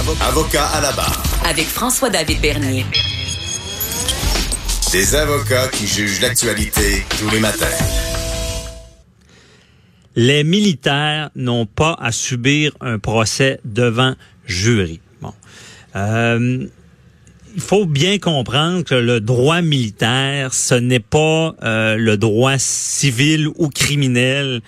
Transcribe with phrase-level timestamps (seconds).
[0.00, 1.22] Avocat à la barre.
[1.44, 2.86] Avec François-David Bernier.
[4.92, 7.66] Des avocats qui jugent l'actualité tous les matins.
[10.16, 14.14] Les militaires n'ont pas à subir un procès devant
[14.46, 15.00] jury.
[15.20, 15.34] Bon.
[15.94, 16.66] Euh,
[17.54, 23.48] il faut bien comprendre que le droit militaire, ce n'est pas euh, le droit civil
[23.58, 24.62] ou criminel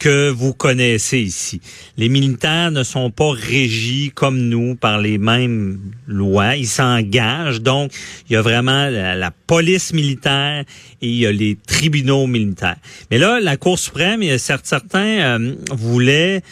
[0.00, 1.60] que vous connaissez ici.
[1.96, 6.56] Les militaires ne sont pas régis comme nous par les mêmes lois.
[6.56, 7.60] Ils s'engagent.
[7.60, 7.92] Donc,
[8.28, 10.64] il y a vraiment la, police militaire
[11.02, 12.76] et il y a les tribunaux militaires.
[13.10, 16.42] Mais là, la Cour suprême, il y a certains euh, voulaient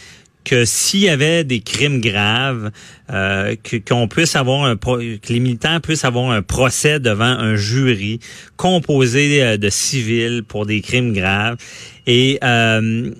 [0.49, 2.71] que s'il y avait des crimes graves,
[3.11, 3.55] euh,
[3.87, 8.19] qu'on puisse avoir un que les militaires puissent avoir un procès devant un jury
[8.57, 11.59] composé euh, de civils pour des crimes graves.
[12.07, 13.11] Et euh,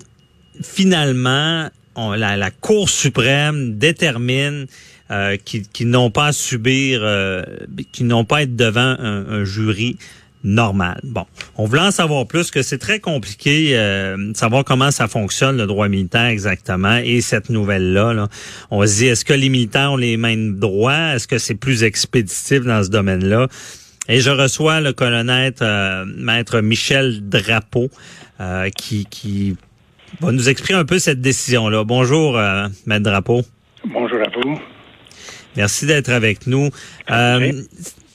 [0.61, 4.67] finalement, la, Cour suprême détermine
[5.11, 7.43] euh, qu'ils n'ont pas à subir, euh,
[7.91, 9.97] qu'ils n'ont pas à être devant un, jury
[10.43, 11.01] normal.
[11.03, 11.25] Bon,
[11.57, 15.57] on voulait en savoir plus, que c'est très compliqué euh, de savoir comment ça fonctionne,
[15.57, 18.13] le droit militaire exactement, et cette nouvelle-là.
[18.13, 18.29] Là,
[18.71, 21.15] on se dit, est-ce que les militaires ont les mêmes droits?
[21.15, 23.47] Est-ce que c'est plus expéditif dans ce domaine-là?
[24.07, 27.89] Et je reçois le colonel euh, maître Michel Drapeau,
[28.77, 29.57] qui, qui
[30.19, 31.83] va nous exprimer un peu cette décision-là.
[31.83, 33.41] Bonjour, euh, Maître Drapeau.
[33.85, 34.59] Bonjour à vous.
[35.55, 36.69] Merci d'être avec nous.
[37.09, 37.51] Euh,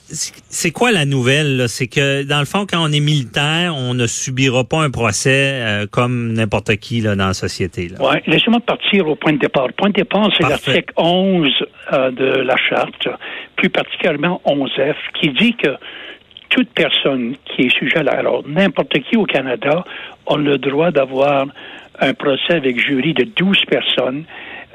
[0.07, 1.67] c'est quoi la nouvelle?
[1.67, 5.51] C'est que, dans le fond, quand on est militaire, on ne subira pas un procès
[5.53, 7.89] euh, comme n'importe qui là, dans la société.
[7.99, 9.67] Oui, laissez-moi partir au point de départ.
[9.67, 11.49] Le point de départ, c'est l'article 11
[11.93, 13.07] euh, de la Charte,
[13.55, 15.69] plus particulièrement 11F, qui dit que
[16.49, 18.11] toute personne qui est sujet à la...
[18.13, 19.83] Alors, n'importe qui au Canada
[20.27, 21.47] a le droit d'avoir
[21.99, 24.25] un procès avec jury de 12 personnes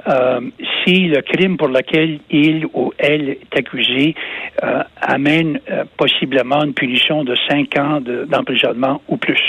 [0.08, 0.40] euh,
[0.84, 4.14] si le crime pour lequel il ou elle est accusé
[4.62, 9.42] euh, amène euh, possiblement une punition de 5 ans d'emprisonnement ou plus.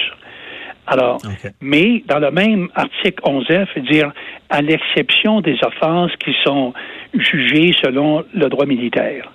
[0.88, 1.20] Alors,
[1.62, 4.12] mais dans le même article 11F, dire
[4.50, 6.74] à l'exception des offenses qui sont
[7.14, 9.32] jugées selon le droit militaire.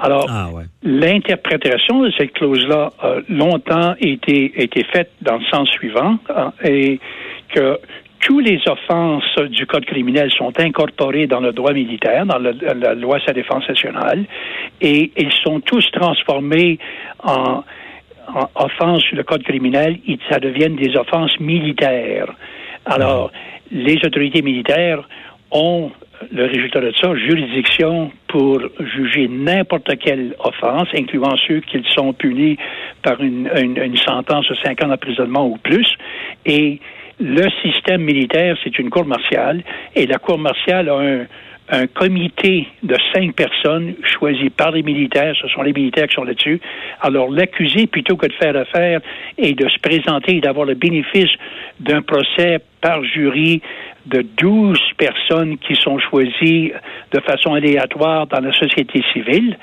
[0.00, 0.50] Alors, ah,
[0.82, 7.00] l'interprétation de cette clause-là a longtemps été, été faite dans le sens suivant, hein, et
[7.48, 7.78] que
[8.20, 13.18] tous les offenses du Code criminel sont incorporées dans le droit militaire, dans la loi
[13.20, 14.24] sur la défense nationale,
[14.80, 16.78] et ils sont tous transformés
[17.22, 17.62] en,
[18.56, 22.32] offenses sur le Code criminel, et ça deviennent des offenses militaires.
[22.84, 23.30] Alors,
[23.70, 25.06] les autorités militaires
[25.52, 25.92] ont
[26.32, 32.56] le résultat de ça, juridiction pour juger n'importe quelle offense, incluant ceux qui sont punis
[33.02, 35.86] par une, une sentence de cinq ans d'emprisonnement ou plus.
[36.46, 36.80] Et
[37.18, 39.62] le système militaire, c'est une cour martiale,
[39.94, 41.26] et la cour martiale a un,
[41.68, 46.24] un comité de cinq personnes choisies par les militaires, ce sont les militaires qui sont
[46.24, 46.60] là-dessus.
[47.00, 49.00] Alors l'accusé, plutôt que de faire affaire
[49.36, 51.30] et de se présenter et d'avoir le bénéfice
[51.80, 53.62] d'un procès par jury
[54.06, 56.72] de douze personnes qui sont choisies
[57.12, 59.56] de façon aléatoire dans la société civile,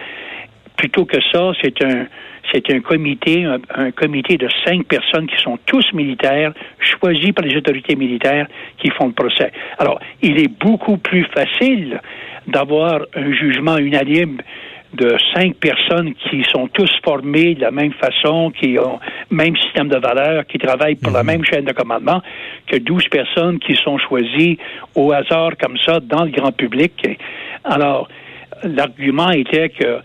[0.84, 2.08] plutôt que ça, c'est un
[2.52, 7.56] c'est un comité, un, comité de cinq personnes qui sont tous militaires, choisis par les
[7.56, 9.52] autorités militaires qui font le procès.
[9.80, 12.02] Alors, il est beaucoup plus facile
[12.46, 14.40] d'avoir un jugement unanime
[14.94, 19.00] de cinq personnes qui sont tous formées de la même façon, qui ont
[19.32, 21.28] le même système de valeurs, qui travaillent pour la mhm.
[21.28, 22.22] même chaîne de commandement,
[22.68, 24.60] que douze personnes qui sont choisies
[24.96, 27.08] au hasard comme ça dans le grand public.
[27.64, 28.10] Alors,
[28.64, 30.00] l'argument était que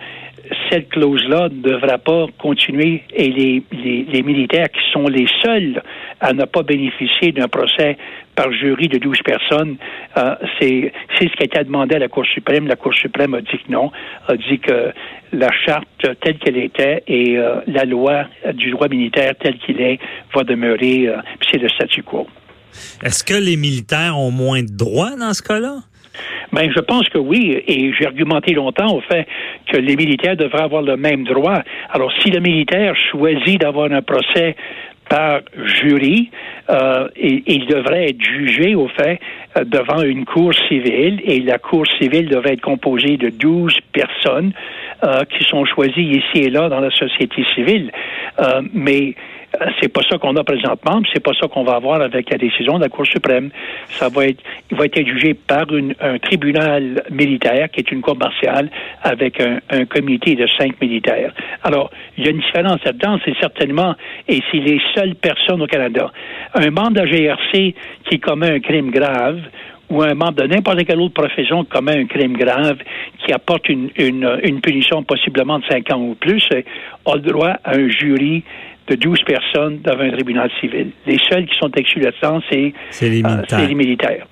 [0.70, 5.82] cette clause-là ne devra pas continuer et les, militaires qui sont les seuls
[6.20, 7.96] à ne pas bénéficier d'un procès
[8.34, 9.76] par jury de 12 personnes,
[10.16, 12.66] euh, c'est ce qui a été demandé à la Cour suprême.
[12.66, 13.90] La Cour suprême a dit que non,
[14.28, 14.92] a dit que
[15.32, 19.98] la charte telle qu'elle était et euh, la loi du droit militaire tel qu'il est
[20.34, 21.16] va demeurer, euh,
[21.50, 22.26] c'est le statu quo.
[23.02, 25.78] Est-ce que les militaires ont moins de droits dans ce cas-là?
[26.52, 29.26] Ben, je pense que oui, et j'ai argumenté longtemps au fait
[29.70, 31.62] que les militaires devraient avoir le même droit.
[31.90, 34.56] Alors, si le militaire choisit d'avoir un procès
[35.08, 36.30] par jury,
[36.70, 39.18] euh, il devrait être jugé au fait
[39.56, 44.52] euh, devant une cour civile et la cour civile devrait être composée de 12 personnes
[45.02, 47.90] euh, qui sont choisies ici et là dans la société civile.
[48.74, 49.14] Mais
[49.80, 52.78] c'est pas ça qu'on a présentement, c'est pas ça qu'on va avoir avec la décision
[52.78, 53.50] de la Cour suprême.
[53.88, 55.66] Ça va être, il va être jugé par
[56.00, 58.70] un tribunal militaire qui est une cour martiale
[59.02, 61.32] avec un, comité de cinq militaires.
[61.62, 63.94] Alors, il y a une différence là-dedans, c'est certainement,
[64.28, 66.10] et c'est les seules personnes au Canada.
[66.54, 67.74] Un membre de la GRC
[68.08, 69.40] qui commet un crime grave
[69.90, 72.78] ou un membre de n'importe quelle autre profession commet un crime grave
[73.24, 77.56] qui apporte une, une, une punition possiblement de 5 ans ou plus, a le droit
[77.64, 78.44] à un jury
[78.88, 80.90] de 12 personnes devant un tribunal civil.
[81.06, 84.26] Les seuls qui sont exclus là-dedans, c'est les, euh, les militaires.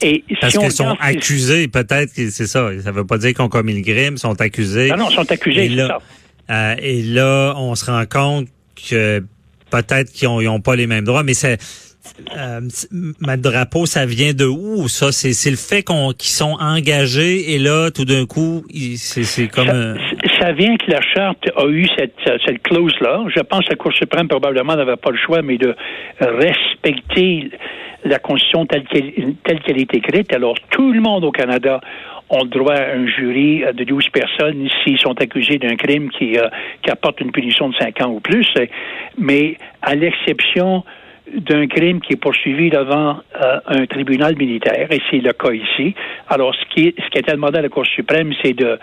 [0.00, 2.70] Et Parce qu'ils sont accusés, peut-être que c'est ça.
[2.80, 4.88] Ça ne veut pas dire qu'on commis le crime, ils sont accusés.
[4.90, 5.98] Non, non, ils sont accusés, c'est ça.
[6.50, 8.46] Euh, et là, on se rend compte
[8.88, 9.22] que
[9.70, 11.58] peut-être qu'ils n'ont pas les mêmes droits, mais c'est
[12.36, 12.60] euh,
[13.20, 14.88] ma drapeau, ça vient de où?
[14.88, 18.64] Ça C'est le fait qu'on qu'ils sont engagés et là, tout d'un coup,
[18.96, 19.66] c'est comme.
[19.66, 22.14] Ça, ça, vient que la charte a eu cette,
[22.44, 23.24] cette clause là.
[23.34, 25.74] Je pense que la Cour suprême probablement n'avait pas le choix, mais de
[26.20, 27.50] respecter
[28.04, 30.32] la Constitution telle qu'elle telle qu'elle est écrite.
[30.32, 31.80] Alors tout le monde au Canada
[32.30, 36.36] ont le droit à un jury de 12 personnes s'ils sont accusés d'un crime qui,
[36.38, 36.48] euh,
[36.82, 38.46] qui apporte une punition de 5 ans ou plus.
[39.16, 40.84] Mais à l'exception
[41.34, 45.94] d'un crime qui est poursuivi devant euh, un tribunal militaire, et c'est le cas ici.
[46.28, 48.78] Alors, ce qui, ce qui a été demandé à la Cour suprême, c'est de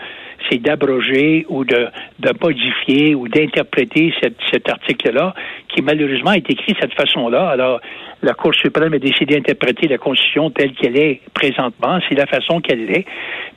[0.50, 1.88] c'est d'abroger ou de,
[2.20, 5.34] de modifier ou d'interpréter cet article-là,
[5.68, 7.48] qui malheureusement est écrit de cette façon-là.
[7.48, 7.80] Alors,
[8.22, 11.98] la Cour suprême a décidé d'interpréter la Constitution telle qu'elle est présentement.
[12.08, 13.06] C'est la façon qu'elle est.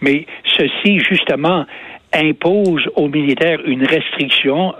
[0.01, 0.25] Mais
[0.57, 1.65] ceci, justement,
[2.13, 4.73] impose aux militaires une restriction,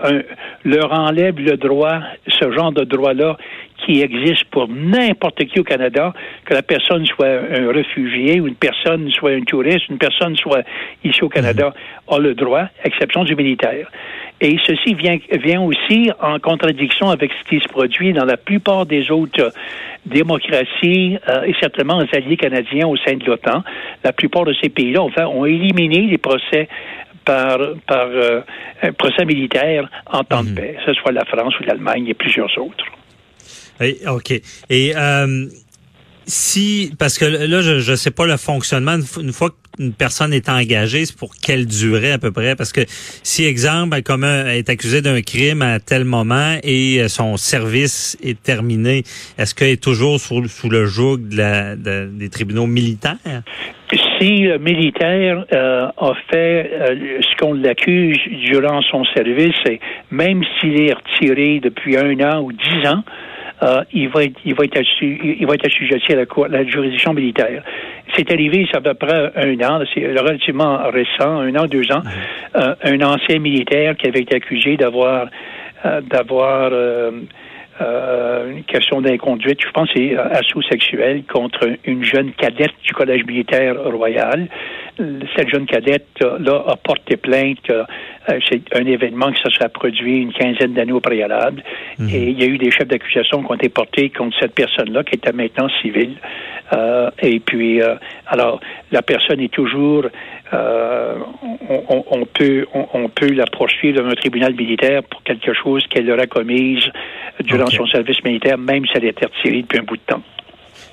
[0.64, 3.36] leur enlève le droit, ce genre de droit-là
[3.84, 6.12] qui existe pour n'importe qui au Canada,
[6.44, 10.62] que la personne soit un réfugié ou une personne soit un touriste, une personne soit
[11.04, 11.72] ici au Canada,
[12.08, 12.14] mhm.
[12.14, 13.90] a le droit, exception du militaire.
[14.42, 18.86] Et ceci vient, vient aussi en contradiction avec ce qui se produit dans la plupart
[18.86, 19.52] des autres
[20.06, 23.62] démocraties euh, et certainement les alliés canadiens au sein de l'OTAN.
[24.02, 26.68] La plupart de ces pays-là ont, ont éliminé les procès
[27.24, 28.40] par, par euh,
[28.82, 30.54] un procès militaire en temps de mhm.
[30.54, 32.84] paix, que ce soit la France ou l'Allemagne et plusieurs autres.
[34.06, 34.32] OK.
[34.68, 35.46] Et euh,
[36.26, 40.48] si, parce que là, je ne sais pas le fonctionnement, une fois qu'une personne est
[40.48, 42.56] engagée, c'est pour quelle durée à peu près?
[42.56, 42.82] Parce que
[43.22, 48.40] si, exemple, comme est accusé d'un crime à tel moment et euh, son service est
[48.42, 49.04] terminé,
[49.38, 53.42] est-ce qu'il est toujours sous, sous le joug de la, des tribunaux militaires?
[54.20, 58.18] Si le militaire euh, a fait euh, ce qu'on l'accuse
[58.50, 59.80] durant son service, et
[60.10, 63.02] même s'il est retiré depuis un an ou dix ans,
[63.62, 66.66] euh, il va être, il va être, il va être assujetti à la, cour, la
[66.66, 67.62] juridiction militaire.
[68.14, 71.90] C'est arrivé, ça fait à peu près un an, c'est relativement récent, un an, deux
[71.90, 72.02] ans,
[72.56, 75.28] euh, un ancien militaire qui avait été accusé d'avoir,
[75.86, 76.70] euh, d'avoir
[77.80, 83.24] euh, une question d'inconduite, je pense, c'est assaut sexuel contre une jeune cadette du Collège
[83.24, 84.48] militaire royal.
[85.34, 87.70] Cette jeune cadette-là a porté plainte.
[87.70, 91.62] Euh, c'est un événement qui se serait produit une quinzaine d'années au préalable.
[91.98, 92.08] Mhm.
[92.10, 95.02] Et il y a eu des chefs d'accusation qui ont été portés contre cette personne-là,
[95.04, 96.16] qui était maintenant civile.
[96.72, 97.94] Euh, et puis, euh,
[98.26, 98.60] alors,
[98.92, 100.06] la personne est toujours,
[100.52, 101.18] euh,
[101.68, 106.10] on, on, peut, on, peut la poursuivre dans un tribunal militaire pour quelque chose qu'elle
[106.10, 106.82] aurait commise
[107.40, 110.22] durant son service militaire, même si elle était retirée depuis un bout de temps.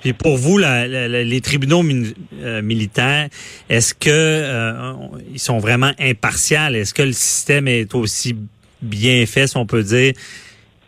[0.01, 3.29] Puis pour vous, la, les tribunaux militaires,
[3.67, 4.93] est-ce que
[5.33, 6.75] ils sont vraiment impartials?
[6.75, 8.35] Est-ce que le système est aussi
[8.81, 10.13] bien fait, si on peut dire,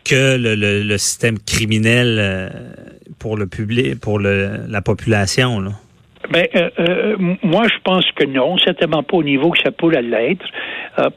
[0.04, 2.50] que le, le, système criminel euh,
[3.20, 5.60] pour le public, pour le, la population.
[5.60, 5.72] Là?
[6.32, 10.02] Ben, euh, euh, moi, je pense que non, certainement pas au niveau que ça pourrait
[10.02, 10.46] l'être,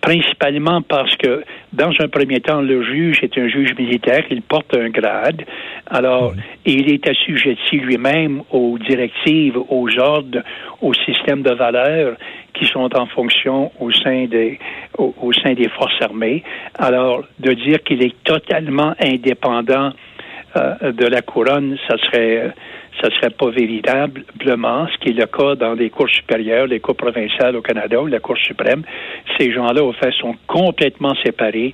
[0.01, 1.43] principalement parce que,
[1.73, 5.43] dans un premier temps, le juge est un juge militaire, il porte un grade,
[5.91, 10.43] alors il est assujetti lui-même aux directives, aux ordres,
[10.81, 12.17] au système de valeurs
[12.55, 14.59] qui sont en fonction au sein des
[14.99, 16.43] au, sein des forces armées.
[16.79, 19.93] Alors de dire qu'il est totalement indépendant
[20.57, 22.53] euh, de la couronne, ça serait
[23.01, 26.95] ça serait pas véritablement ce qui est le cas dans les cours supérieures, les cours
[26.95, 28.83] provinciales au Canada ou la Cour suprême.
[29.39, 31.73] Ces gens-là, au fait, sont complètement séparés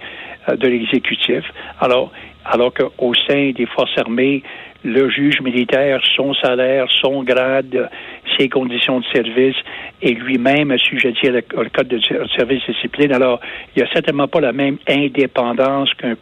[0.49, 1.45] euh, de l'exécutif.
[1.81, 2.13] Alors,
[2.45, 4.43] alors qu'au sein des forces armées,
[4.85, 7.91] le juge militaire, son salaire, son grade,
[8.39, 9.57] ses conditions de service
[10.01, 12.01] et lui-même assujetti au code de
[12.37, 13.13] service discipline.
[13.13, 13.41] Alors,
[13.75, 16.15] il n'y a certainement pas la même indépendance qu'un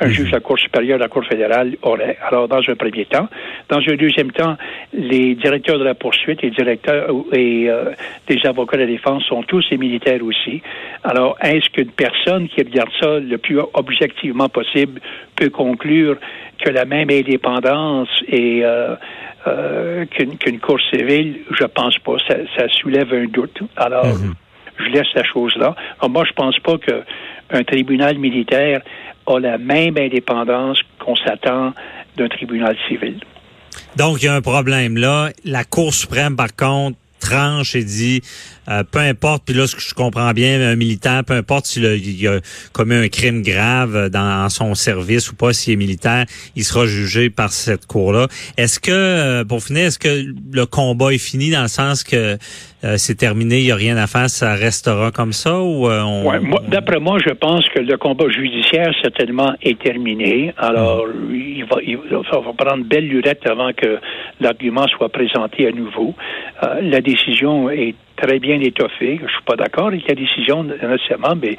[0.00, 0.12] un mhm.
[0.12, 2.16] juge de la Cour supérieure de la Cour fédérale aurait.
[2.26, 3.28] Alors, dans un premier temps.
[3.68, 4.56] Dans un deuxième temps,
[4.94, 7.90] les directeurs de la poursuite et directeurs et euh,
[8.26, 10.62] des avocats de la défense sont tous des militaires aussi.
[11.04, 15.00] Alors, est-ce qu'une personne qui regarde ça le plus objectivement possible
[15.36, 16.16] peut conclure
[16.64, 18.94] que la même indépendance et euh,
[19.46, 22.16] euh, qu'une cour civile, je pense pas.
[22.28, 23.60] Ça, ça soulève un doute.
[23.76, 24.34] Alors, mhm.
[24.78, 25.74] je laisse la chose là.
[26.08, 28.82] moi, je pense pas qu'un tribunal militaire
[29.26, 31.72] a la même indépendance qu'on s'attend
[32.16, 33.20] d'un tribunal civil.
[33.96, 35.30] Donc, il y a un problème là.
[35.44, 38.20] La Cour suprême, par contre, tranche et dit
[38.68, 41.86] euh, peu importe, puis là ce que je comprends bien, un militaire, peu importe s'il
[41.86, 42.40] a,
[42.72, 47.30] commis un crime grave dans son service ou pas, s'il est militaire, il sera jugé
[47.30, 48.28] par cette cour-là.
[48.56, 52.38] Est-ce que, euh, pour finir, est-ce que le combat est fini dans le sens que
[52.84, 56.40] euh, c'est terminé, il n'y a rien à faire, ça restera comme ça ou ouais,
[56.68, 60.52] D'après moi, je pense que le combat judiciaire certainement est terminé.
[60.56, 61.34] Alors, hmm.
[61.34, 63.98] il, va, il va prendre belle lurette avant que
[64.40, 66.14] l'argument soit présenté à nouveau.
[66.80, 69.20] la décision est très bien étoffé.
[69.22, 71.56] Je suis pas d'accord avec la décision nécessairement, mais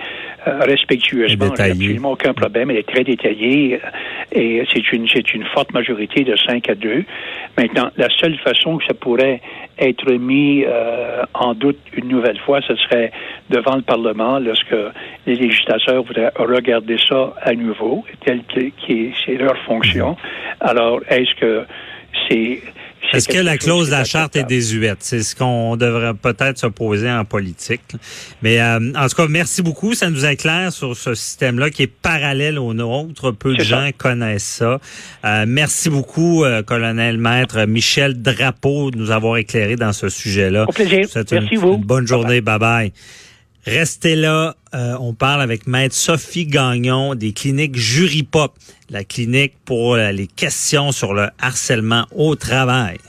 [0.48, 2.72] euh, respectueusement, il n'y a absolument aucun problème.
[2.72, 3.88] Elle est très détaillée euh,
[4.32, 7.04] et c'est une c'est une forte majorité de 5 à 2.
[7.58, 9.42] Maintenant, la seule façon que ça pourrait
[9.78, 13.12] être mis euh, en doute une nouvelle fois, ce serait
[13.50, 14.76] devant le Parlement lorsque
[15.26, 18.62] les législateurs voudraient regarder ça à nouveau, tel que
[19.26, 20.16] c'est leur fonction.
[20.60, 21.66] Alors, est-ce que
[22.28, 22.62] c'est
[23.12, 24.98] est-ce que la clause de la charte est désuète?
[25.02, 27.82] C'est ce qu'on devrait peut-être se poser en politique.
[28.42, 29.94] Mais euh, en tout cas, merci beaucoup.
[29.94, 33.32] Ça nous éclaire sur ce système-là qui est parallèle au nôtre.
[33.32, 34.80] Peu de gens connaissent ça.
[35.26, 40.66] Euh, merci beaucoup, euh, colonel maître Michel Drapeau, de nous avoir éclairé dans ce sujet-là.
[40.68, 41.08] Au plaisir.
[41.32, 41.78] Merci vous.
[41.78, 42.42] bonne journée.
[42.42, 42.92] Bye-bye.
[43.66, 48.54] Restez là, on parle avec maître Sophie Gagnon des cliniques Jury Pop,
[48.94, 53.00] la clinique pour les questions sur le harcèlement au travail.